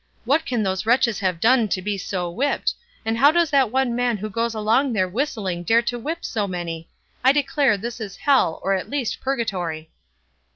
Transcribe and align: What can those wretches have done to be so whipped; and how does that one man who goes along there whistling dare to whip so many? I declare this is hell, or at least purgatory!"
What 0.25 0.47
can 0.47 0.63
those 0.63 0.87
wretches 0.87 1.19
have 1.19 1.39
done 1.39 1.67
to 1.67 1.79
be 1.79 1.95
so 1.95 2.27
whipped; 2.27 2.73
and 3.05 3.19
how 3.19 3.29
does 3.29 3.51
that 3.51 3.69
one 3.69 3.95
man 3.95 4.17
who 4.17 4.31
goes 4.31 4.55
along 4.55 4.93
there 4.93 5.07
whistling 5.07 5.61
dare 5.61 5.83
to 5.83 5.99
whip 5.99 6.25
so 6.25 6.47
many? 6.47 6.89
I 7.23 7.31
declare 7.31 7.77
this 7.77 8.01
is 8.01 8.17
hell, 8.17 8.59
or 8.63 8.73
at 8.73 8.89
least 8.89 9.21
purgatory!" 9.21 9.91